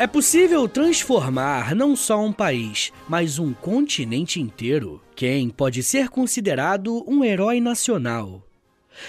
[0.00, 4.98] É possível transformar não só um país, mas um continente inteiro.
[5.14, 8.42] Quem pode ser considerado um herói nacional?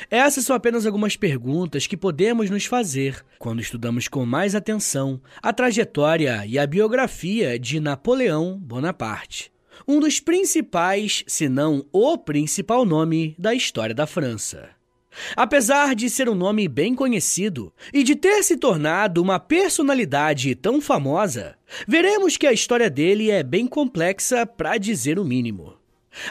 [0.09, 5.53] Essas são apenas algumas perguntas que podemos nos fazer quando estudamos com mais atenção a
[5.53, 9.49] trajetória e a biografia de Napoleão Bonaparte,
[9.87, 14.80] um dos principais, se não o principal nome da história da França.
[15.35, 20.79] Apesar de ser um nome bem conhecido e de ter se tornado uma personalidade tão
[20.81, 21.55] famosa,
[21.87, 25.75] veremos que a história dele é bem complexa para dizer o mínimo.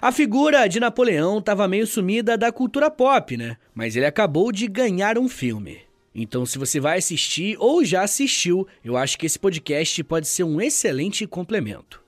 [0.01, 3.57] A figura de Napoleão estava meio sumida da cultura pop, né?
[3.75, 5.79] Mas ele acabou de ganhar um filme.
[6.15, 10.45] Então, se você vai assistir ou já assistiu, eu acho que esse podcast pode ser
[10.45, 12.03] um excelente complemento.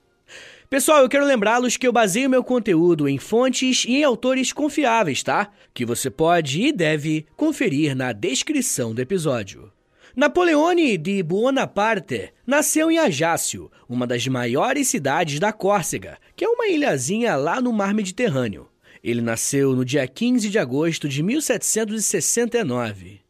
[0.73, 5.23] Pessoal, eu quero lembrá-los que eu baseio meu conteúdo em fontes e em autores confiáveis,
[5.23, 5.51] tá?
[5.75, 9.70] Que você pode e deve conferir na descrição do episódio.
[10.17, 16.67] Napoleone de Buonaparte nasceu em Ajaccio, uma das maiores cidades da Córcega, que é uma
[16.67, 18.67] ilhazinha lá no mar Mediterrâneo.
[19.05, 23.20] Ele nasceu no dia 15 de agosto de 1769.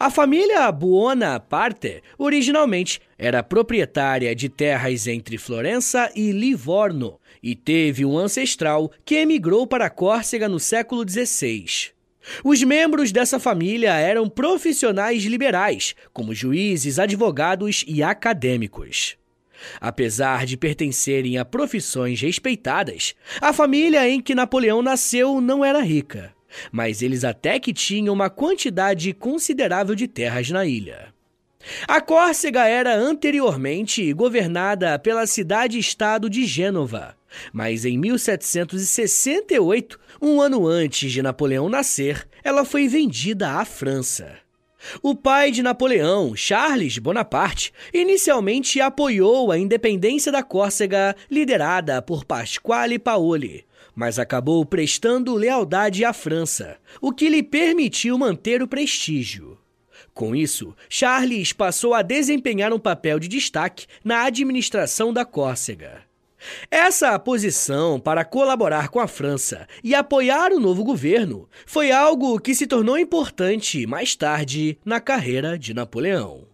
[0.00, 8.16] A família Buonaparte originalmente era proprietária de terras entre Florença e Livorno e teve um
[8.16, 11.90] ancestral que emigrou para Córcega no século XVI.
[12.44, 19.16] Os membros dessa família eram profissionais liberais, como juízes, advogados e acadêmicos.
[19.80, 26.32] Apesar de pertencerem a profissões respeitadas, a família em que Napoleão nasceu não era rica
[26.72, 31.12] mas eles até que tinham uma quantidade considerável de terras na ilha.
[31.86, 37.16] A Córcega era anteriormente governada pela cidade-estado de Gênova,
[37.52, 44.38] mas em 1768, um ano antes de Napoleão nascer, ela foi vendida à França.
[45.02, 52.98] O pai de Napoleão, Charles Bonaparte, inicialmente apoiou a independência da Córcega, liderada por Pasquale
[52.98, 53.64] Paoli,
[53.94, 59.57] mas acabou prestando lealdade à França, o que lhe permitiu manter o prestígio.
[60.18, 66.02] Com isso, Charles passou a desempenhar um papel de destaque na administração da Córcega.
[66.68, 72.52] Essa posição para colaborar com a França e apoiar o novo governo foi algo que
[72.52, 76.48] se tornou importante mais tarde na carreira de Napoleão.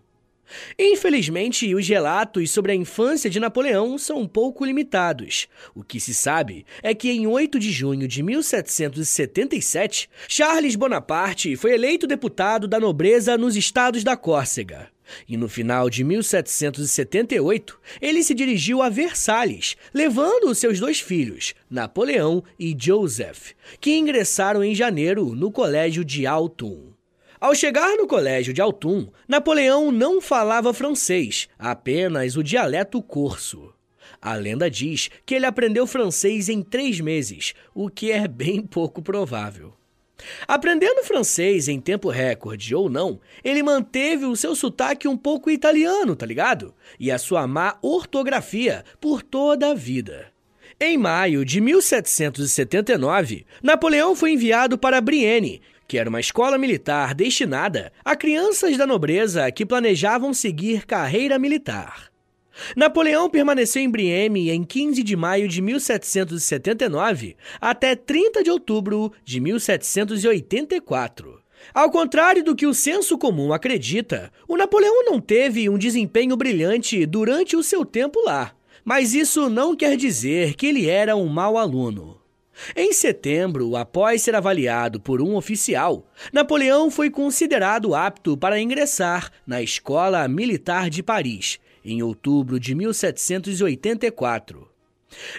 [0.78, 5.48] Infelizmente, os relatos sobre a infância de Napoleão são um pouco limitados.
[5.74, 11.72] O que se sabe é que em 8 de junho de 1777, Charles Bonaparte foi
[11.72, 14.94] eleito deputado da nobreza nos estados da Córcega.
[15.28, 22.42] E no final de 1778, ele se dirigiu a Versalhes, levando seus dois filhos, Napoleão
[22.58, 26.93] e Joseph, que ingressaram em janeiro no colégio de Autun.
[27.40, 33.72] Ao chegar no colégio de Autun, Napoleão não falava francês, apenas o dialeto corso.
[34.20, 39.02] A lenda diz que ele aprendeu francês em três meses, o que é bem pouco
[39.02, 39.74] provável.
[40.46, 46.16] Aprendendo francês em tempo recorde ou não, ele manteve o seu sotaque um pouco italiano,
[46.16, 46.74] tá ligado?
[46.98, 50.32] E a sua má ortografia por toda a vida.
[50.80, 55.60] Em maio de 1779, Napoleão foi enviado para Brienne,
[55.94, 62.10] que era uma escola militar destinada a crianças da nobreza que planejavam seguir carreira militar.
[62.76, 69.38] Napoleão permaneceu em Brienne em 15 de maio de 1779 até 30 de outubro de
[69.38, 71.40] 1784.
[71.72, 77.06] Ao contrário do que o senso comum acredita, o Napoleão não teve um desempenho brilhante
[77.06, 78.50] durante o seu tempo lá.
[78.84, 82.23] Mas isso não quer dizer que ele era um mau aluno.
[82.76, 89.62] Em setembro, após ser avaliado por um oficial, Napoleão foi considerado apto para ingressar na
[89.62, 94.68] Escola Militar de Paris, em outubro de 1784.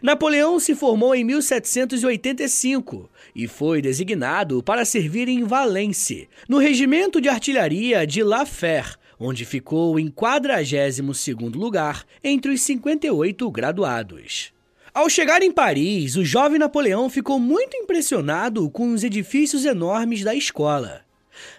[0.02, 7.28] Napoleão se formou em 1785 e foi designado para servir em Valence, no Regimento de
[7.28, 14.55] Artilharia de La Fère, onde ficou em 42º lugar entre os 58 graduados.
[14.96, 20.34] Ao chegar em Paris, o jovem Napoleão ficou muito impressionado com os edifícios enormes da
[20.34, 21.02] escola.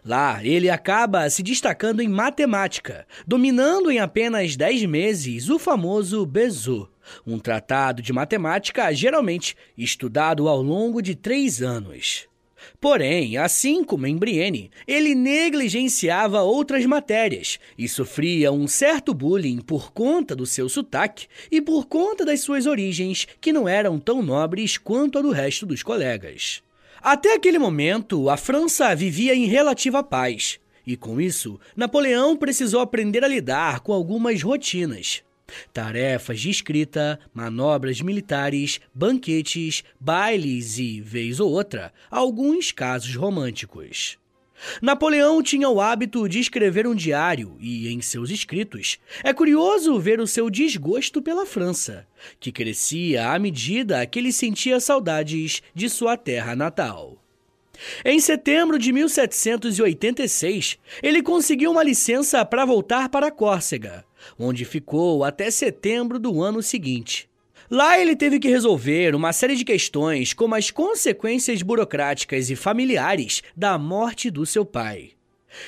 [0.03, 6.91] Lá, ele acaba se destacando em matemática, dominando em apenas 10 meses o famoso Bezout,
[7.27, 12.27] um tratado de matemática geralmente estudado ao longo de três anos.
[12.81, 19.93] Porém, assim como em Brienne, ele negligenciava outras matérias e sofria um certo bullying por
[19.93, 24.77] conta do seu sotaque e por conta das suas origens, que não eram tão nobres
[24.79, 26.63] quanto a do resto dos colegas.
[27.03, 33.25] Até aquele momento, a França vivia em relativa paz, e com isso, Napoleão precisou aprender
[33.25, 35.26] a lidar com algumas rotinas.
[35.73, 44.19] Tarefas de escrita, manobras militares, banquetes, bailes e, vez ou outra, alguns casos românticos.
[44.81, 50.19] Napoleão tinha o hábito de escrever um diário e, em seus escritos, é curioso ver
[50.19, 52.07] o seu desgosto pela França,
[52.41, 57.23] que crescia à medida que ele sentia saudades de sua terra natal.
[58.03, 64.06] Em setembro de 1786, ele conseguiu uma licença para voltar para Córcega,
[64.39, 67.29] onde ficou até setembro do ano seguinte.
[67.71, 73.43] Lá ele teve que resolver uma série de questões, como as consequências burocráticas e familiares
[73.57, 75.11] da morte do seu pai.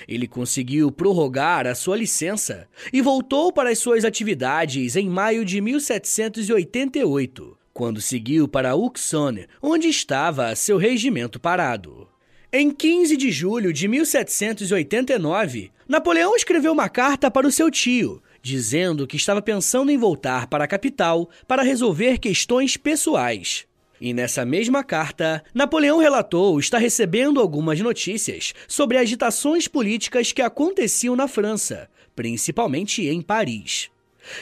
[0.07, 5.61] Ele conseguiu prorrogar a sua licença e voltou para as suas atividades em maio de
[5.61, 12.09] 1788, quando seguiu para Uxone, onde estava seu regimento parado.
[12.53, 19.07] Em 15 de julho de 1789, Napoleão escreveu uma carta para o seu tio, dizendo
[19.07, 23.67] que estava pensando em voltar para a capital para resolver questões pessoais.
[24.01, 31.15] E nessa mesma carta, Napoleão relatou estar recebendo algumas notícias sobre agitações políticas que aconteciam
[31.15, 33.91] na França, principalmente em Paris.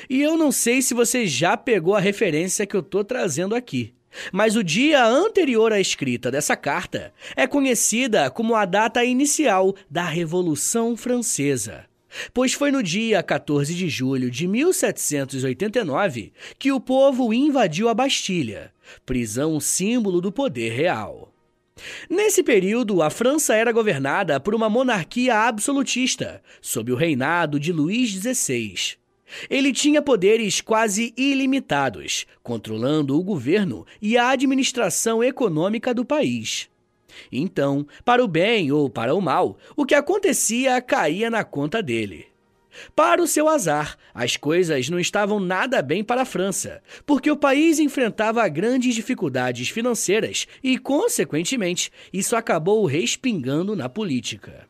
[0.09, 3.93] E eu não sei se você já pegou a referência que eu estou trazendo aqui.
[4.33, 10.05] Mas o dia anterior à escrita dessa carta é conhecida como a data inicial da
[10.05, 11.87] Revolução Francesa
[12.33, 18.73] pois foi no dia 14 de julho de 1789 que o povo invadiu a Bastilha,
[19.05, 21.33] prisão símbolo do poder real.
[22.09, 28.11] Nesse período, a França era governada por uma monarquia absolutista, sob o reinado de Luís
[28.11, 28.97] XVI.
[29.51, 36.69] Ele tinha poderes quase ilimitados, controlando o governo e a administração econômica do país.
[37.31, 42.27] Então, para o bem ou para o mal, o que acontecia caía na conta dele.
[42.95, 47.37] Para o seu azar, as coisas não estavam nada bem para a França, porque o
[47.37, 54.66] país enfrentava grandes dificuldades financeiras e, consequentemente, isso acabou respingando na política.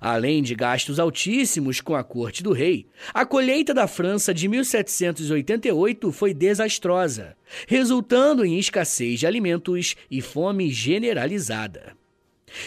[0.00, 6.12] Além de gastos altíssimos com a corte do rei, a colheita da França de 1788
[6.12, 7.36] foi desastrosa,
[7.66, 11.96] resultando em escassez de alimentos e fome generalizada.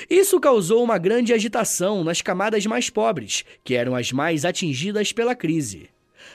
[0.10, 5.36] Isso causou uma grande agitação nas camadas mais pobres, que eram as mais atingidas pela
[5.36, 5.90] crise.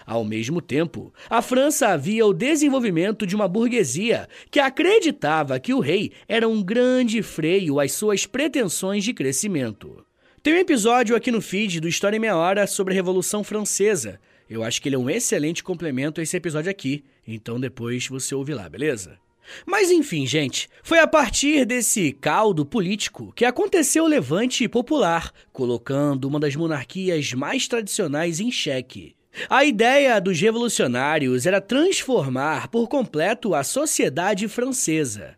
[0.06, 5.80] Ao mesmo tempo, a França havia o desenvolvimento de uma burguesia que acreditava que o
[5.80, 10.04] rei era um grande freio às suas pretensões de crescimento.
[10.42, 14.18] Tem um episódio aqui no feed do História em Meia Hora sobre a Revolução Francesa.
[14.48, 18.34] Eu acho que ele é um excelente complemento a esse episódio aqui, então depois você
[18.34, 19.18] ouve lá, beleza?
[19.66, 26.24] Mas enfim, gente, foi a partir desse caldo político que aconteceu o levante popular, colocando
[26.24, 29.14] uma das monarquias mais tradicionais em xeque.
[29.46, 35.36] A ideia dos revolucionários era transformar por completo a sociedade francesa.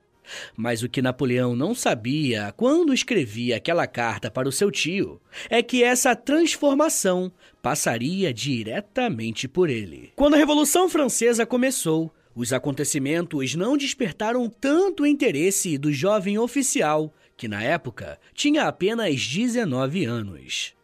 [0.57, 5.63] Mas o que Napoleão não sabia quando escrevia aquela carta para o seu tio é
[5.63, 10.13] que essa transformação passaria diretamente por ele.
[10.17, 17.47] Quando a Revolução Francesa começou, os acontecimentos não despertaram tanto interesse do jovem oficial, que
[17.47, 20.75] na época tinha apenas 19 anos.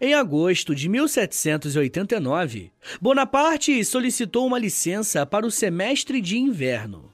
[0.00, 7.12] Em agosto de 1789, Bonaparte solicitou uma licença para o semestre de inverno.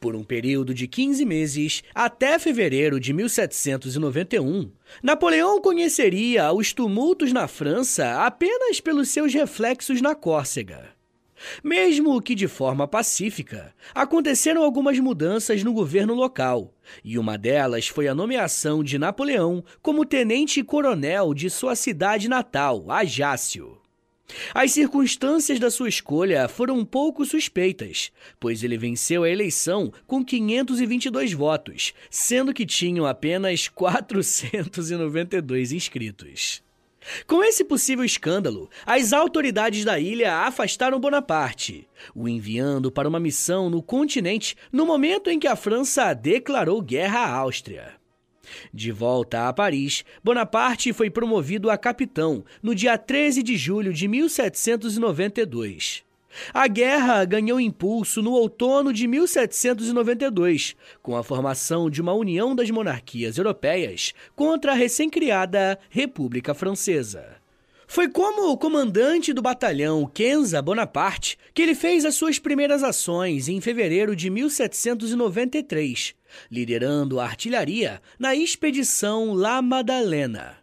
[0.00, 7.46] Por um período de 15 meses, até fevereiro de 1791, Napoleão conheceria os tumultos na
[7.46, 10.88] França apenas pelos seus reflexos na Córcega.
[11.62, 16.72] Mesmo que de forma pacífica, aconteceram algumas mudanças no governo local,
[17.04, 23.79] e uma delas foi a nomeação de Napoleão como tenente-coronel de sua cidade natal, Ajácio.
[24.54, 30.24] As circunstâncias da sua escolha foram um pouco suspeitas, pois ele venceu a eleição com
[30.24, 36.62] 522 votos, sendo que tinham apenas 492 inscritos.
[37.26, 43.70] Com esse possível escândalo, as autoridades da ilha afastaram Bonaparte, o enviando para uma missão
[43.70, 47.99] no continente no momento em que a França declarou guerra à Áustria.
[48.72, 54.06] De volta a Paris, Bonaparte foi promovido a capitão no dia 13 de julho de
[54.08, 56.04] 1792.
[56.54, 62.70] A guerra ganhou impulso no outono de 1792, com a formação de uma união das
[62.70, 67.39] monarquias europeias contra a recém-criada República Francesa.
[67.92, 73.60] Foi como comandante do batalhão Kenza Bonaparte que ele fez as suas primeiras ações em
[73.60, 76.14] fevereiro de 1793,
[76.48, 80.58] liderando a artilharia na expedição La Madalena.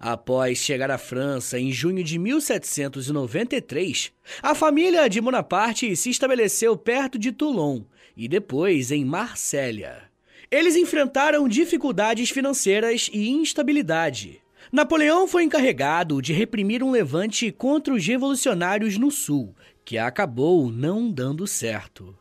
[0.00, 4.10] Após chegar à França em junho de 1793,
[4.42, 7.82] a família de Bonaparte se estabeleceu perto de Toulon
[8.16, 10.04] e depois em Marsella.
[10.50, 14.40] Eles enfrentaram dificuldades financeiras e instabilidade.
[14.72, 19.54] Napoleão foi encarregado de reprimir um levante contra os revolucionários no sul,
[19.84, 22.16] que acabou não dando certo.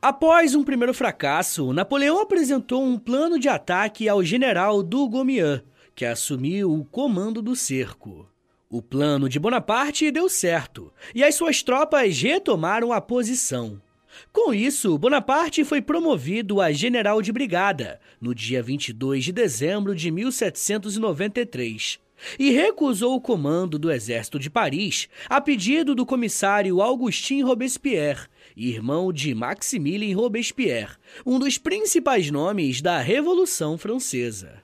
[0.00, 6.72] Após um primeiro fracasso, Napoleão apresentou um plano de ataque ao general Dugommier, que assumiu
[6.72, 8.28] o comando do cerco.
[8.70, 13.80] O plano de Bonaparte deu certo e as suas tropas retomaram a posição.
[14.32, 20.10] Com isso, Bonaparte foi promovido a general de brigada no dia 22 de dezembro de
[20.10, 21.98] 1793
[22.38, 29.12] e recusou o comando do exército de Paris a pedido do comissário Augustin Robespierre, irmão
[29.12, 34.62] de Maximilien Robespierre, um dos principais nomes da Revolução Francesa.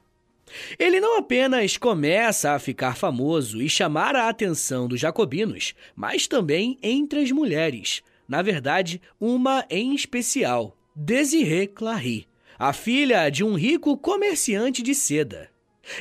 [0.78, 6.78] Ele não apenas começa a ficar famoso e chamar a atenção dos jacobinos, mas também
[6.82, 8.02] entre as mulheres.
[8.28, 12.26] Na verdade, uma em especial, Desirée Clary,
[12.58, 15.50] a filha de um rico comerciante de seda.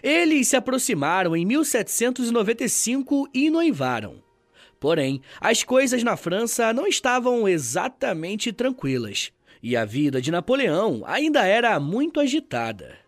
[0.02, 4.24] Eles se aproximaram em 1795 e noivaram.
[4.80, 11.46] Porém, as coisas na França não estavam exatamente tranquilas, e a vida de Napoleão ainda
[11.46, 13.03] era muito agitada.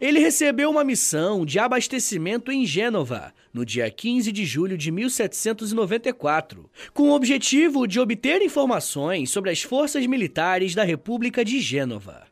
[0.00, 6.70] Ele recebeu uma missão de abastecimento em Gênova, no dia 15 de julho de 1794,
[6.92, 12.26] com o objetivo de obter informações sobre as forças militares da República de Gênova.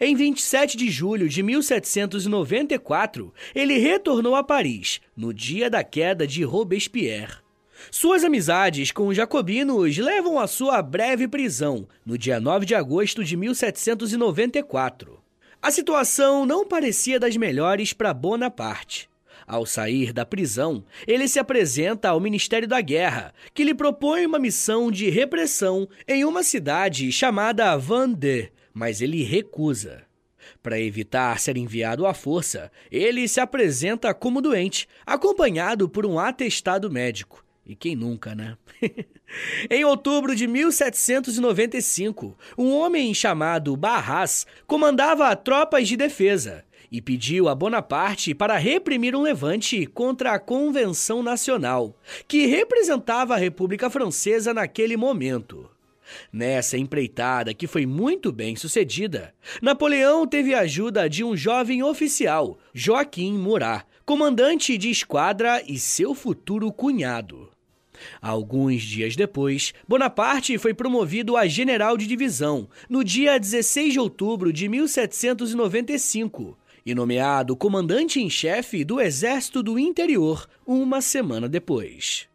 [0.00, 6.42] Em 27 de julho de 1794, ele retornou a Paris, no dia da queda de
[6.42, 7.44] Robespierre.
[7.90, 13.22] Suas amizades com os jacobinos levam a sua breve prisão, no dia 9 de agosto
[13.22, 15.25] de 1794.
[15.62, 19.08] A situação não parecia das melhores para Bonaparte.
[19.46, 24.40] Ao sair da prisão, ele se apresenta ao Ministério da Guerra, que lhe propõe uma
[24.40, 30.04] missão de repressão em uma cidade chamada Vendée, mas ele recusa.
[30.62, 36.90] Para evitar ser enviado à força, ele se apresenta como doente, acompanhado por um atestado
[36.90, 37.45] médico.
[37.66, 38.56] E quem nunca, né?
[39.68, 47.54] em outubro de 1795, um homem chamado Barras comandava tropas de defesa e pediu a
[47.54, 54.96] Bonaparte para reprimir um levante contra a Convenção Nacional, que representava a República Francesa naquele
[54.96, 55.68] momento.
[56.32, 62.58] Nessa empreitada, que foi muito bem sucedida, Napoleão teve a ajuda de um jovem oficial,
[62.72, 67.55] Joaquim Murat, comandante de esquadra e seu futuro cunhado.
[68.20, 74.52] Alguns dias depois, Bonaparte foi promovido a general de divisão no dia 16 de outubro
[74.52, 82.28] de 1795 e nomeado comandante em chefe do Exército do Interior uma semana depois.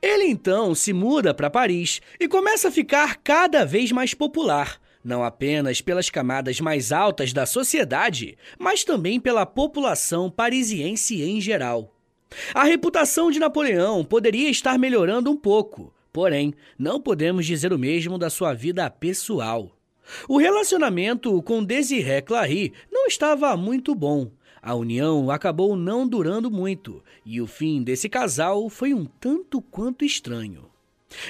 [0.00, 5.22] Ele então se muda para Paris e começa a ficar cada vez mais popular, não
[5.22, 11.94] apenas pelas camadas mais altas da sociedade, mas também pela população parisiense em geral.
[12.54, 18.18] A reputação de Napoleão poderia estar melhorando um pouco, porém, não podemos dizer o mesmo
[18.18, 19.76] da sua vida pessoal.
[20.28, 24.30] O relacionamento com Desiré Clary não estava muito bom.
[24.62, 30.04] A união acabou não durando muito e o fim desse casal foi um tanto quanto
[30.04, 30.68] estranho.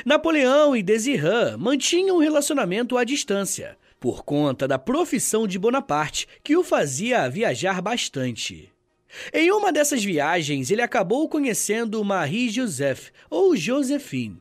[0.04, 6.56] Napoleão e Desiré mantinham um relacionamento à distância, por conta da profissão de Bonaparte, que
[6.56, 8.70] o fazia viajar bastante.
[9.32, 14.38] Em uma dessas viagens, ele acabou conhecendo Marie-Joseph, ou Josephine.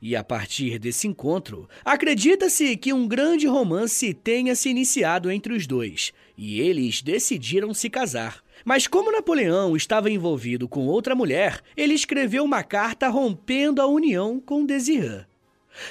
[0.00, 5.66] E a partir desse encontro, acredita-se que um grande romance tenha se iniciado entre os
[5.66, 8.42] dois, e eles decidiram se casar.
[8.64, 14.40] Mas como Napoleão estava envolvido com outra mulher, ele escreveu uma carta rompendo a união
[14.40, 15.26] com Desiré.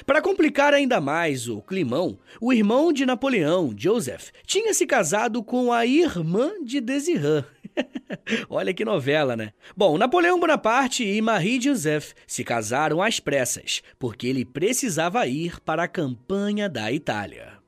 [0.06, 5.72] Para complicar ainda mais o climão, o irmão de Napoleão, Joseph, tinha se casado com
[5.72, 7.44] a irmã de Desiré.
[8.48, 9.52] Olha que novela, né?
[9.76, 15.84] Bom, Napoleão Bonaparte e Marie Joseph se casaram às pressas, porque ele precisava ir para
[15.84, 17.60] a campanha da Itália.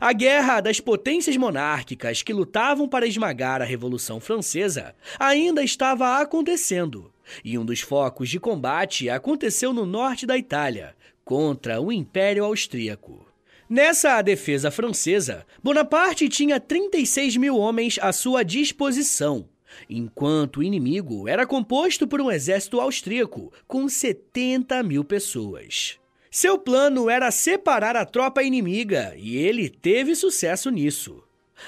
[0.00, 7.12] A guerra das potências monárquicas que lutavam para esmagar a Revolução Francesa ainda estava acontecendo,
[7.44, 10.94] e um dos focos de combate aconteceu no norte da Itália,
[11.24, 13.29] contra o Império Austríaco.
[13.70, 19.48] Nessa defesa francesa, Bonaparte tinha 36 mil homens à sua disposição,
[19.88, 26.00] enquanto o inimigo era composto por um exército austríaco com 70 mil pessoas.
[26.32, 31.22] Seu plano era separar a tropa inimiga e ele teve sucesso nisso.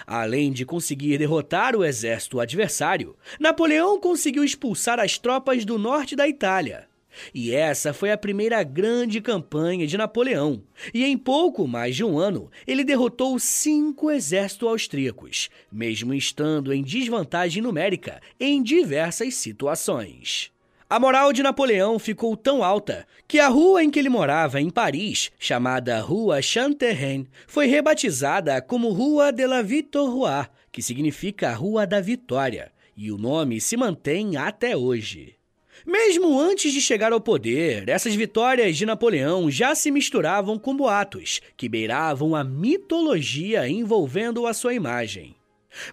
[0.04, 6.26] Além de conseguir derrotar o exército adversário, Napoleão conseguiu expulsar as tropas do norte da
[6.26, 6.88] Itália
[7.34, 10.62] e essa foi a primeira grande campanha de Napoleão.
[10.92, 16.82] E em pouco mais de um ano, ele derrotou cinco exércitos austríacos, mesmo estando em
[16.82, 20.52] desvantagem numérica em diversas situações.
[20.92, 24.68] A moral de Napoleão ficou tão alta que a rua em que ele morava, em
[24.68, 31.98] Paris, chamada Rua Chanterrain, foi rebatizada como Rua de la Victoire, que significa Rua da
[31.98, 35.34] Vitória, e o nome se mantém até hoje.
[35.86, 41.40] Mesmo antes de chegar ao poder, essas vitórias de Napoleão já se misturavam com boatos
[41.56, 45.34] que beiravam a mitologia envolvendo a sua imagem.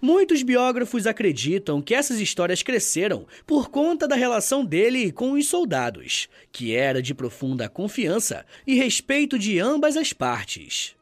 [0.01, 6.27] Muitos biógrafos acreditam que essas histórias cresceram por conta da relação dele com os soldados,
[6.51, 10.96] que era de profunda confiança e respeito de ambas as partes.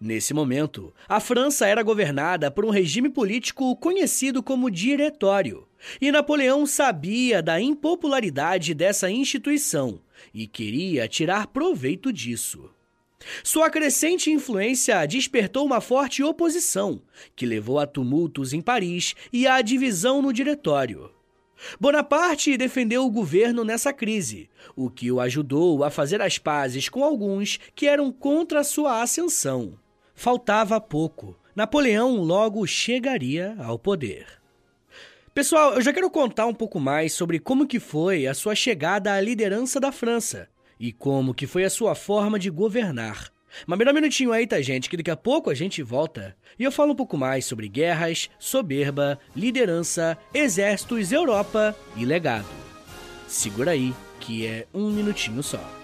[0.00, 5.66] Nesse momento, a França era governada por um regime político conhecido como Diretório,
[6.00, 10.00] e Napoleão sabia da impopularidade dessa instituição
[10.32, 12.70] e queria tirar proveito disso.
[13.42, 17.00] Sua crescente influência despertou uma forte oposição,
[17.34, 21.10] que levou a tumultos em Paris e à divisão no diretório.
[21.80, 27.02] Bonaparte defendeu o governo nessa crise, o que o ajudou a fazer as pazes com
[27.02, 29.78] alguns que eram contra sua ascensão.
[30.14, 31.36] Faltava pouco.
[31.56, 34.43] Napoleão logo chegaria ao poder.
[35.34, 39.12] Pessoal, eu já quero contar um pouco mais sobre como que foi a sua chegada
[39.12, 43.32] à liderança da França e como que foi a sua forma de governar.
[43.66, 46.36] Mas me dá um minutinho aí, tá, gente, que daqui a pouco a gente volta
[46.56, 52.46] e eu falo um pouco mais sobre guerras, soberba, liderança, exércitos, Europa e legado.
[53.26, 55.83] Segura aí, que é um minutinho só.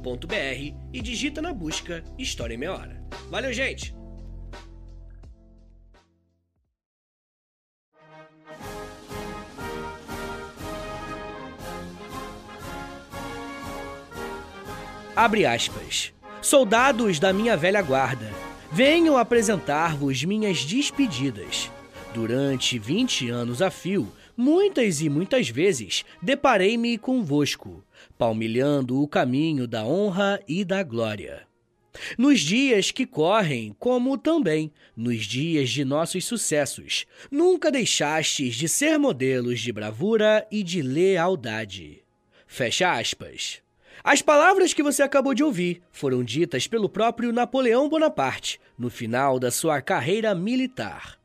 [0.00, 3.02] www.história.br e digita na busca História em Meia Hora.
[3.28, 3.94] Valeu, gente!
[15.14, 16.14] Abre aspas.
[16.40, 18.32] Soldados da minha velha guarda,
[18.72, 21.70] venham apresentar-vos minhas despedidas.
[22.14, 27.84] Durante 20 anos a fio, muitas e muitas vezes deparei-me convosco,
[28.20, 31.46] palmilhando o caminho da honra e da glória.
[32.18, 38.98] Nos dias que correm, como também nos dias de nossos sucessos, nunca deixastes de ser
[38.98, 42.02] modelos de bravura e de lealdade.
[42.46, 43.62] Fecha aspas.
[44.04, 49.38] As palavras que você acabou de ouvir foram ditas pelo próprio Napoleão Bonaparte no final
[49.38, 51.19] da sua carreira militar.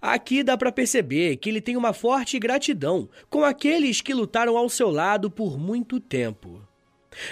[0.00, 4.68] Aqui dá para perceber que ele tem uma forte gratidão com aqueles que lutaram ao
[4.68, 6.62] seu lado por muito tempo.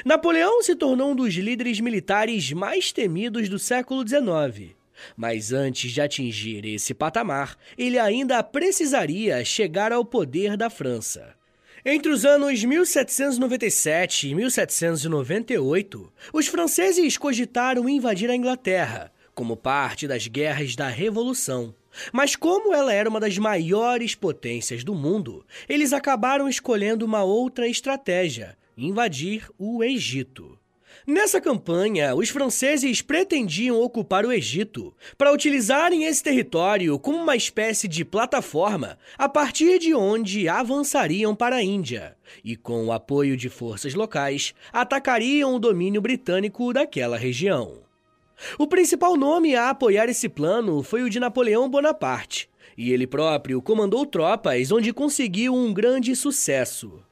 [0.05, 4.75] Napoleão se tornou um dos líderes militares mais temidos do século XIX.
[5.17, 11.35] Mas antes de atingir esse patamar, ele ainda precisaria chegar ao poder da França.
[11.85, 20.27] Entre os anos 1797 e 1798, os franceses cogitaram invadir a Inglaterra, como parte das
[20.27, 21.73] guerras da Revolução.
[22.13, 27.69] Mas, como ela era uma das maiores potências do mundo, eles acabaram escolhendo uma outra
[27.69, 30.59] estratégia: invadir o Egito.
[31.07, 37.87] Nessa campanha, os franceses pretendiam ocupar o Egito para utilizarem esse território como uma espécie
[37.87, 43.49] de plataforma a partir de onde avançariam para a Índia e, com o apoio de
[43.49, 47.86] forças locais, atacariam o domínio britânico daquela região.
[48.59, 53.63] O principal nome a apoiar esse plano foi o de Napoleão Bonaparte, e ele próprio
[53.63, 57.03] comandou tropas onde conseguiu um grande sucesso.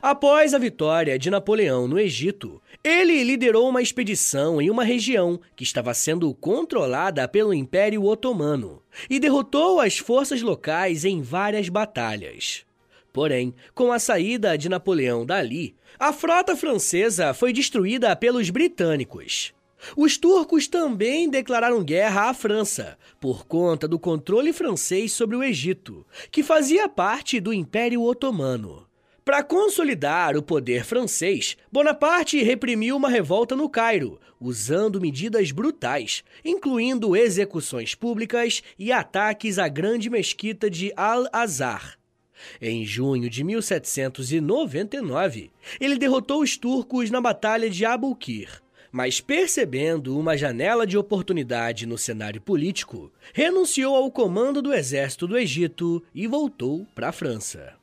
[0.00, 5.64] Após a vitória de Napoleão no Egito, ele liderou uma expedição em uma região que
[5.64, 12.64] estava sendo controlada pelo Império Otomano e derrotou as forças locais em várias batalhas.
[13.12, 19.52] Porém, com a saída de Napoleão dali, a frota francesa foi destruída pelos britânicos.
[19.96, 26.06] Os turcos também declararam guerra à França, por conta do controle francês sobre o Egito,
[26.30, 28.86] que fazia parte do Império Otomano.
[29.24, 37.14] Para consolidar o poder francês, Bonaparte reprimiu uma revolta no Cairo, usando medidas brutais, incluindo
[37.14, 41.98] execuções públicas e ataques à grande mesquita de Al-Azhar.
[42.60, 50.18] Em junho de 1799, ele derrotou os turcos na Batalha de Abu Qir, mas percebendo
[50.18, 56.26] uma janela de oportunidade no cenário político, renunciou ao comando do exército do Egito e
[56.26, 57.74] voltou para a França.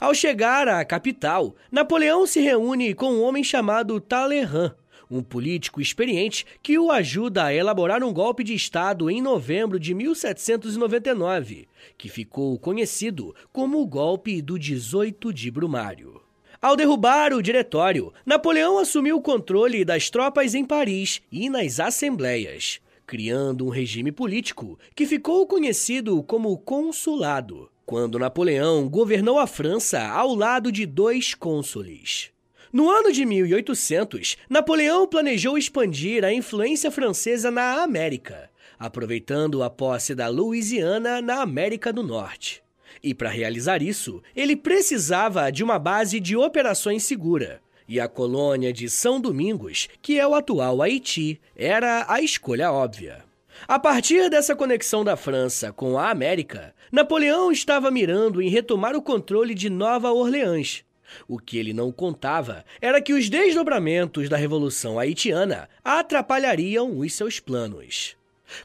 [0.00, 4.74] Ao chegar à capital, Napoleão se reúne com um homem chamado Talleyrand,
[5.10, 9.94] um político experiente que o ajuda a elaborar um golpe de Estado em novembro de
[9.94, 16.27] 1799, que ficou conhecido como o golpe do 18 de Brumário.
[16.60, 22.80] Ao derrubar o diretório, Napoleão assumiu o controle das tropas em Paris e nas assembleias,
[23.06, 30.34] criando um regime político que ficou conhecido como consulado quando Napoleão governou a França ao
[30.34, 32.30] lado de dois cônsules.
[32.70, 40.14] No ano de 1800, Napoleão planejou expandir a influência francesa na América, aproveitando a posse
[40.14, 42.62] da Louisiana na América do Norte.
[43.02, 47.60] E para realizar isso, ele precisava de uma base de operações segura.
[47.88, 53.24] E a colônia de São Domingos, que é o atual Haiti, era a escolha óbvia.
[53.66, 59.02] A partir dessa conexão da França com a América, Napoleão estava mirando em retomar o
[59.02, 60.84] controle de Nova Orleans.
[61.26, 67.40] O que ele não contava era que os desdobramentos da Revolução Haitiana atrapalhariam os seus
[67.40, 68.16] planos.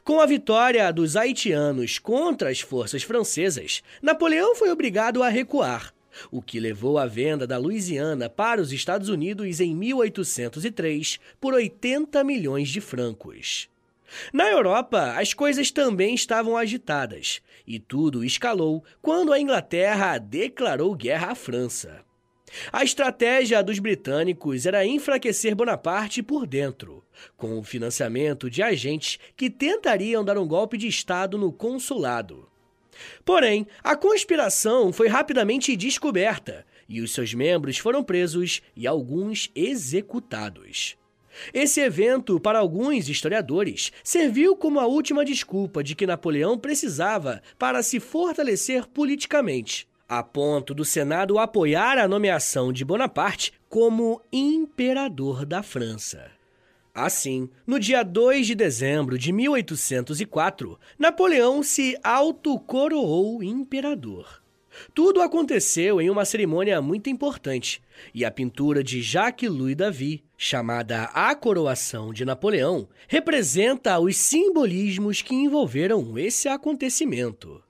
[0.02, 5.92] Com a vitória dos haitianos contra as forças francesas, Napoleão foi obrigado a recuar,
[6.30, 12.22] o que levou a venda da Louisiana para os Estados Unidos em 1803 por 80
[12.24, 13.68] milhões de francos.
[14.32, 21.32] Na Europa, as coisas também estavam agitadas, e tudo escalou quando a Inglaterra declarou guerra
[21.32, 22.03] à França.
[22.72, 27.04] A estratégia dos britânicos era enfraquecer Bonaparte por dentro,
[27.36, 32.48] com o financiamento de agentes que tentariam dar um golpe de Estado no consulado.
[33.24, 40.96] Porém, a conspiração foi rapidamente descoberta e os seus membros foram presos e alguns executados.
[41.52, 47.82] Esse evento, para alguns historiadores, serviu como a última desculpa de que Napoleão precisava para
[47.82, 55.60] se fortalecer politicamente, a ponto do Senado apoiar a nomeação de Bonaparte como imperador da
[55.60, 56.30] França.
[56.94, 64.40] Assim, no dia 2 de dezembro de 1804, Napoleão se autocoroou imperador.
[64.94, 67.82] Tudo aconteceu em uma cerimônia muito importante,
[68.14, 75.22] e a pintura de Jacques Louis David, chamada A Coroação de Napoleão, representa os simbolismos
[75.22, 77.63] que envolveram esse acontecimento.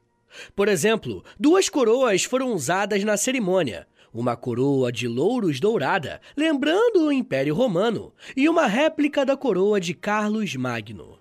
[0.54, 7.12] Por exemplo, duas coroas foram usadas na cerimônia, uma coroa de louros dourada, lembrando o
[7.12, 11.18] Império Romano, e uma réplica da coroa de Carlos Magno.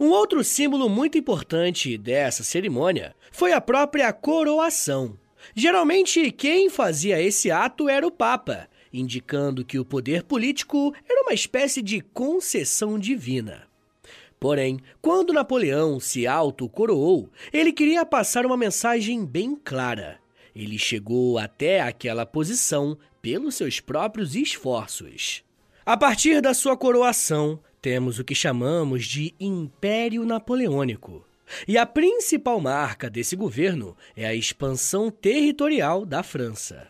[0.00, 5.18] Um outro símbolo muito importante dessa cerimônia foi a própria coroação.
[5.54, 11.34] Geralmente, quem fazia esse ato era o Papa, indicando que o poder político era uma
[11.34, 13.66] espécie de concessão divina.
[14.44, 20.20] Porém, quando Napoleão se auto-coroou, ele queria passar uma mensagem bem clara.
[20.54, 25.42] Ele chegou até aquela posição pelos seus próprios esforços.
[25.86, 31.26] A partir da sua coroação, temos o que chamamos de Império Napoleônico.
[31.66, 36.88] E a principal marca desse governo é a expansão territorial da França.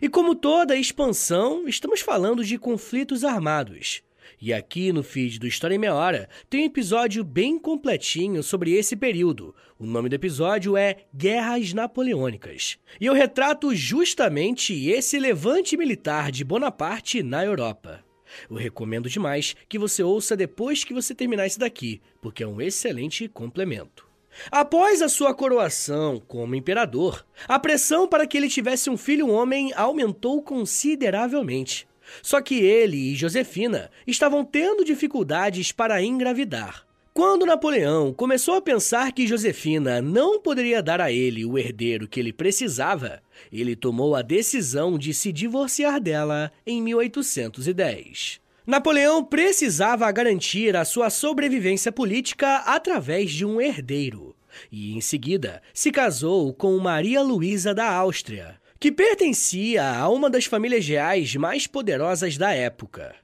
[0.00, 4.02] E como toda expansão, estamos falando de conflitos armados.
[4.40, 8.72] E aqui no feed do História em Meia Hora tem um episódio bem completinho sobre
[8.72, 9.54] esse período.
[9.78, 12.78] O nome do episódio é Guerras Napoleônicas.
[13.00, 18.04] E eu retrato justamente esse levante militar de Bonaparte na Europa.
[18.50, 22.60] Eu recomendo demais que você ouça depois que você terminar esse daqui, porque é um
[22.60, 24.08] excelente complemento.
[24.50, 29.72] Após a sua coroação como imperador, a pressão para que ele tivesse um filho homem
[29.74, 31.86] aumentou consideravelmente.
[32.22, 36.84] Só que ele e Josefina estavam tendo dificuldades para engravidar.
[37.14, 42.18] Quando Napoleão começou a pensar que Josefina não poderia dar a ele o herdeiro que
[42.18, 48.40] ele precisava, ele tomou a decisão de se divorciar dela em 1810.
[48.66, 54.34] Napoleão precisava garantir a sua sobrevivência política através de um herdeiro.
[54.72, 60.44] E, em seguida, se casou com Maria Luísa da Áustria, que pertencia a uma das
[60.44, 63.16] famílias reais mais poderosas da época.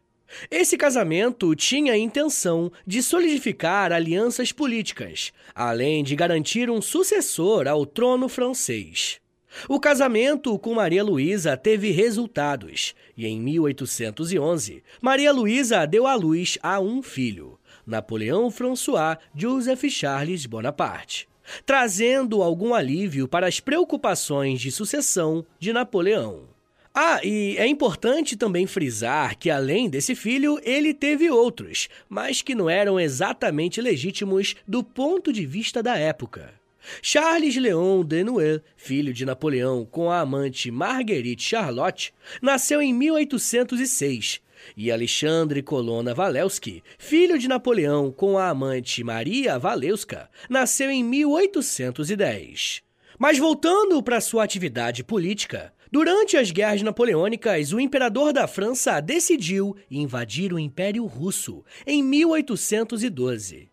[0.50, 7.84] Esse casamento tinha a intenção de solidificar alianças políticas, além de garantir um sucessor ao
[7.84, 9.20] trono francês.
[9.68, 16.56] O casamento com Maria Luísa teve resultados, e em 1811, Maria Luísa deu à luz
[16.62, 21.28] a um filho, Napoleão François Joseph Charles Bonaparte
[21.64, 26.48] trazendo algum alívio para as preocupações de sucessão de Napoleão.
[26.92, 32.54] Ah, e é importante também frisar que, além desse filho, ele teve outros, mas que
[32.54, 36.52] não eram exatamente legítimos do ponto de vista da época.
[37.00, 44.40] Charles Léon de Nouel, filho de Napoleão com a amante Marguerite Charlotte, nasceu em 1806
[44.76, 52.82] e Alexandre Colonna Walewski, filho de Napoleão com a amante Maria Walewska, nasceu em 1810.
[53.18, 59.76] Mas voltando para sua atividade política, durante as guerras napoleônicas, o imperador da França decidiu
[59.90, 63.68] invadir o Império Russo em 1812.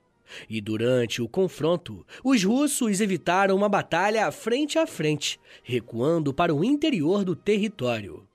[0.50, 6.64] E durante o confronto, os russos evitaram uma batalha frente a frente, recuando para o
[6.64, 8.27] interior do território.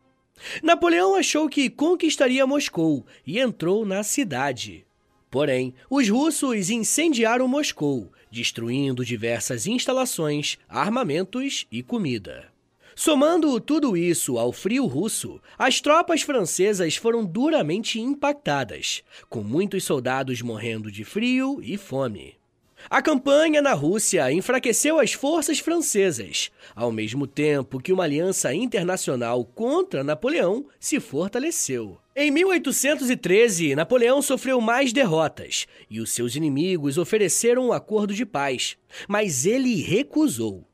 [0.62, 4.84] Napoleão achou que conquistaria Moscou e entrou na cidade.
[5.30, 12.52] Porém, os russos incendiaram Moscou, destruindo diversas instalações, armamentos e comida.
[12.94, 20.42] Somando tudo isso ao frio russo, as tropas francesas foram duramente impactadas, com muitos soldados
[20.42, 22.41] morrendo de frio e fome.
[22.90, 29.44] A campanha na Rússia enfraqueceu as forças francesas, ao mesmo tempo que uma aliança internacional
[29.44, 31.98] contra Napoleão se fortaleceu.
[32.14, 38.76] Em 1813, Napoleão sofreu mais derrotas e os seus inimigos ofereceram um acordo de paz,
[39.08, 40.66] mas ele recusou.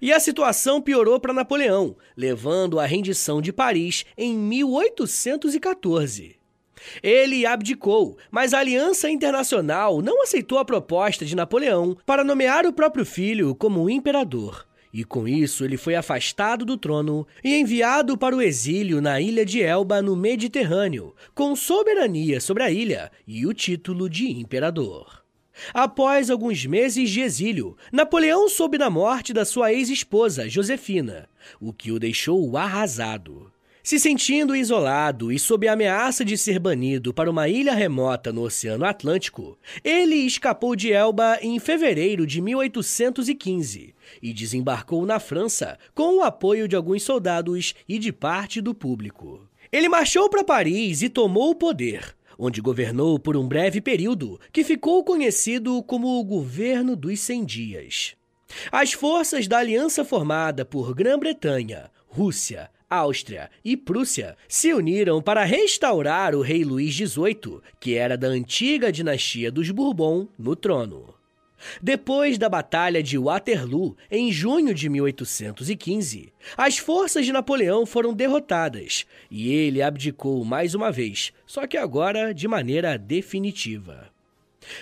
[0.00, 6.35] E a situação piorou para Napoleão, levando à rendição de Paris em 1814.
[7.02, 12.72] Ele abdicou, mas a Aliança Internacional não aceitou a proposta de Napoleão para nomear o
[12.72, 14.66] próprio filho como imperador.
[14.92, 19.44] E com isso ele foi afastado do trono e enviado para o exílio na ilha
[19.44, 25.22] de Elba, no Mediterrâneo, com soberania sobre a ilha e o título de imperador.
[25.72, 31.28] Após alguns meses de exílio, Napoleão soube da morte da sua ex-esposa, Josefina,
[31.60, 33.52] o que o deixou arrasado.
[33.86, 38.42] Se sentindo isolado e sob a ameaça de ser banido para uma ilha remota no
[38.42, 46.16] Oceano Atlântico, ele escapou de Elba em fevereiro de 1815 e desembarcou na França com
[46.16, 49.48] o apoio de alguns soldados e de parte do público.
[49.70, 54.64] Ele marchou para Paris e tomou o poder, onde governou por um breve período que
[54.64, 58.16] ficou conhecido como o Governo dos Cem Dias.
[58.72, 66.34] As forças da aliança formada por Grã-Bretanha, Rússia, Áustria e Prússia se uniram para restaurar
[66.34, 71.14] o rei Luís XVIII, que era da antiga dinastia dos Bourbon, no trono.
[71.82, 79.06] Depois da Batalha de Waterloo, em junho de 1815, as forças de Napoleão foram derrotadas
[79.30, 84.10] e ele abdicou mais uma vez, só que agora de maneira definitiva.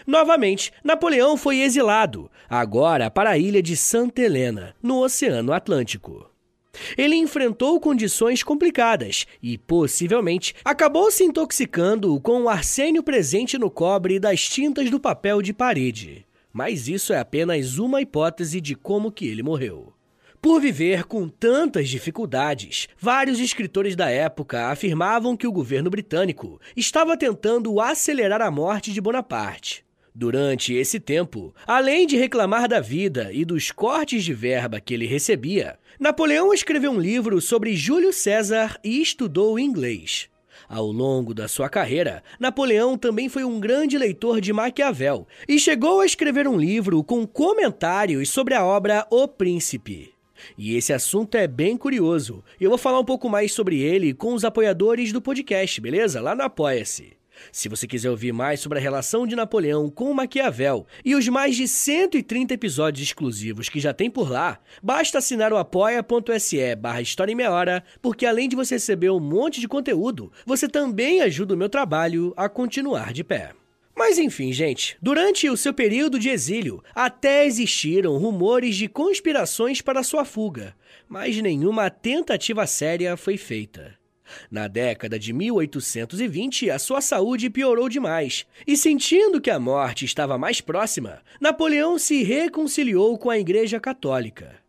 [0.06, 6.33] Novamente, Napoleão foi exilado, agora para a ilha de Santa Helena, no Oceano Atlântico.
[6.96, 14.18] Ele enfrentou condições complicadas e, possivelmente, acabou se intoxicando com o arsênio presente no cobre
[14.18, 16.26] das tintas do papel de parede.
[16.52, 19.92] Mas isso é apenas uma hipótese de como que ele morreu.
[20.44, 27.16] Por viver com tantas dificuldades, vários escritores da época afirmavam que o governo britânico estava
[27.16, 29.84] tentando acelerar a morte de Bonaparte.
[30.16, 35.06] Durante esse tempo, além de reclamar da vida e dos cortes de verba que ele
[35.06, 40.28] recebia, Napoleão escreveu um livro sobre Júlio César e estudou inglês.
[40.68, 46.00] Ao longo da sua carreira, Napoleão também foi um grande leitor de Maquiavel e chegou
[46.00, 50.14] a escrever um livro com comentários sobre a obra O Príncipe.
[50.56, 52.44] E esse assunto é bem curioso.
[52.60, 56.20] Eu vou falar um pouco mais sobre ele com os apoiadores do podcast, beleza?
[56.20, 57.23] Lá no Apoia-se.
[57.52, 61.56] Se você quiser ouvir mais sobre a relação de Napoleão com Maquiavel e os mais
[61.56, 67.32] de 130 episódios exclusivos que já tem por lá, basta assinar o apoia.se barra História
[67.32, 71.54] em Meia Hora, porque além de você receber um monte de conteúdo, você também ajuda
[71.54, 73.52] o meu trabalho a continuar de pé.
[73.96, 80.02] Mas enfim, gente, durante o seu período de exílio, até existiram rumores de conspirações para
[80.02, 80.74] sua fuga,
[81.08, 83.94] mas nenhuma tentativa séria foi feita.
[84.50, 90.38] Na década de 1820, a sua saúde piorou demais, e sentindo que a morte estava
[90.38, 94.64] mais próxima, Napoleão se reconciliou com a Igreja Católica.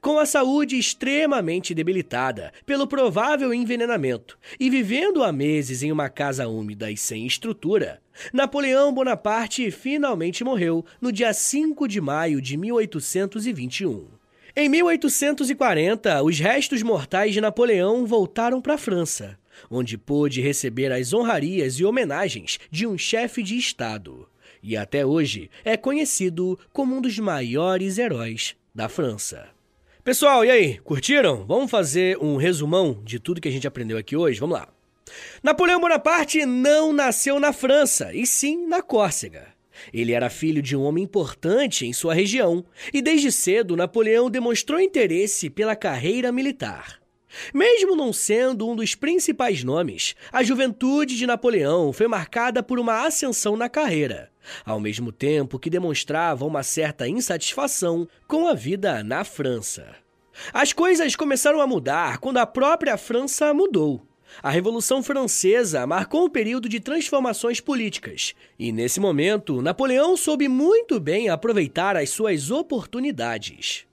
[0.00, 6.48] Com a saúde extremamente debilitada pelo provável envenenamento e vivendo há meses em uma casa
[6.48, 8.00] úmida e sem estrutura,
[8.32, 14.13] Napoleão Bonaparte finalmente morreu no dia 5 de maio de 1821.
[14.56, 19.36] Em 1840, os restos mortais de Napoleão voltaram para a França,
[19.68, 24.28] onde pôde receber as honrarias e homenagens de um chefe de Estado.
[24.62, 29.48] E até hoje é conhecido como um dos maiores heróis da França.
[30.04, 30.78] Pessoal, e aí?
[30.84, 31.44] Curtiram?
[31.44, 34.38] Vamos fazer um resumão de tudo que a gente aprendeu aqui hoje?
[34.38, 34.68] Vamos lá.
[35.42, 39.53] Napoleão Bonaparte não nasceu na França, e sim na Córcega.
[39.92, 44.80] Ele era filho de um homem importante em sua região, e desde cedo Napoleão demonstrou
[44.80, 47.00] interesse pela carreira militar.
[47.52, 53.04] Mesmo não sendo um dos principais nomes, a juventude de Napoleão foi marcada por uma
[53.06, 54.30] ascensão na carreira,
[54.64, 59.96] ao mesmo tempo que demonstrava uma certa insatisfação com a vida na França.
[60.52, 64.06] As coisas começaram a mudar quando a própria França mudou.
[64.42, 70.98] A Revolução Francesa marcou um período de transformações políticas, e nesse momento, Napoleão soube muito
[71.00, 73.86] bem aproveitar as suas oportunidades.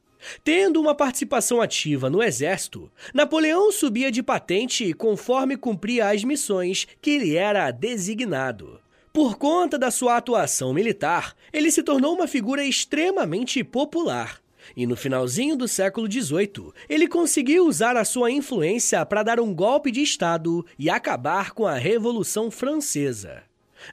[0.43, 7.17] Tendo uma participação ativa no exército, Napoleão subia de patente conforme cumpria as missões que
[7.17, 8.79] lhe era designado.
[9.11, 14.41] Por conta da sua atuação militar, ele se tornou uma figura extremamente popular
[14.75, 19.53] e no finalzinho do século XVIII, ele conseguiu usar a sua influência para dar um
[19.53, 23.43] golpe de Estado e acabar com a Revolução Francesa.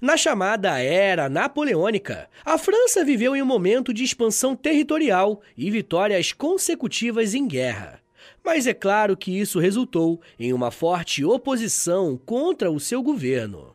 [0.02, 6.32] Na chamada Era Napoleônica, a França viveu em um momento de expansão territorial e vitórias
[6.32, 8.00] consecutivas em guerra.
[8.44, 13.74] Mas é claro que isso resultou em uma forte oposição contra o seu governo.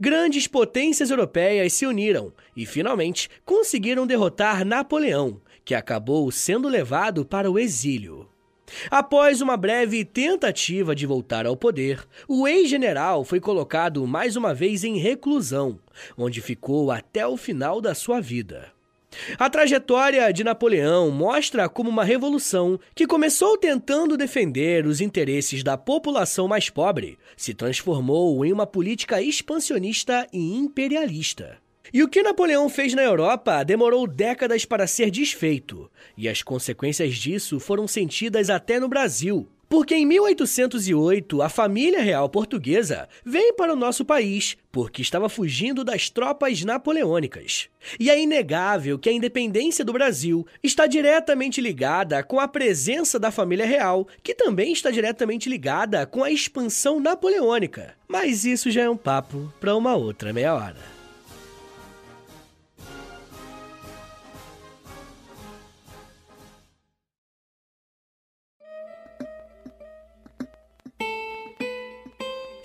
[0.00, 7.50] Grandes potências europeias se uniram e finalmente conseguiram derrotar Napoleão, que acabou sendo levado para
[7.50, 8.28] o exílio.
[8.90, 14.84] Após uma breve tentativa de voltar ao poder, o ex-general foi colocado mais uma vez
[14.84, 15.78] em reclusão,
[16.16, 18.72] onde ficou até o final da sua vida.
[19.38, 25.76] A trajetória de Napoleão mostra como uma revolução que começou tentando defender os interesses da
[25.76, 31.58] população mais pobre se transformou em uma política expansionista e imperialista.
[31.92, 37.14] E o que Napoleão fez na Europa demorou décadas para ser desfeito, e as consequências
[37.14, 39.48] disso foram sentidas até no Brasil.
[39.68, 45.82] Porque em 1808 a família real portuguesa vem para o nosso país porque estava fugindo
[45.82, 47.68] das tropas napoleônicas.
[47.98, 53.32] E é inegável que a independência do Brasil está diretamente ligada com a presença da
[53.32, 57.94] família real, que também está diretamente ligada com a expansão napoleônica.
[58.06, 60.95] Mas isso já é um papo para uma outra meia hora.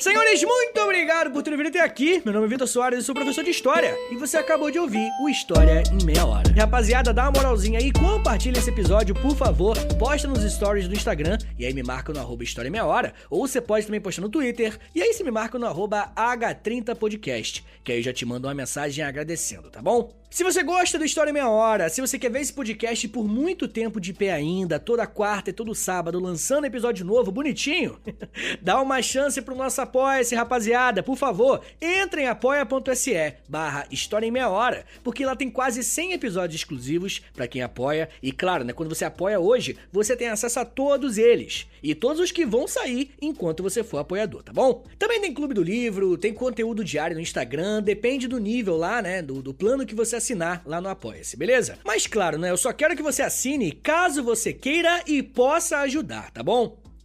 [0.02, 2.24] Senhores, muito obrigado por terem vindo até aqui.
[2.26, 3.96] Meu nome é Vitor Soares e sou professor de História.
[4.10, 6.52] E você acabou de ouvir o História em Meia Hora.
[6.58, 9.78] Rapaziada, dá uma moralzinha aí, compartilha esse episódio, por favor.
[10.00, 13.14] Posta nos stories do Instagram e aí me marca no arroba História em Meia Hora.
[13.30, 17.64] Ou você pode também postar no Twitter e aí você me marca no arroba H30podcast,
[17.84, 20.20] que aí eu já te mando uma mensagem agradecendo, tá bom?
[20.32, 23.28] Se você gosta do História em Meia Hora, se você quer ver esse podcast por
[23.28, 27.99] muito tempo de pé ainda, toda quarta e todo sábado, lançando episódio novo, bonitinho,
[28.64, 31.04] dá uma chance pro nosso apoia-se, rapaziada.
[31.04, 36.14] Por favor, entre em apoia.se barra História em Meia Hora, porque lá tem quase 100
[36.14, 38.08] episódios exclusivos para quem apoia.
[38.24, 41.68] E claro, né, quando você apoia hoje, você tem acesso a todos eles.
[41.84, 44.84] E todos os que vão sair enquanto você for apoiador, tá bom?
[44.98, 49.22] Também tem Clube do Livro, tem conteúdo diário no Instagram, depende do nível lá, né,
[49.22, 51.80] do, do plano que você assinar lá no Apoia-se, beleza?
[51.84, 56.32] Mas claro, né, eu só quero que você assine caso você queira e possa ajudar,
[56.32, 56.78] tá bom?